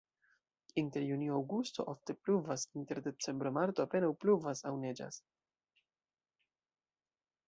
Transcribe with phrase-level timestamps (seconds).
[0.81, 5.21] Inter junio-aŭgusto ofte pluvas, inter decembro-marto apenaŭ pluvas aŭ neĝas.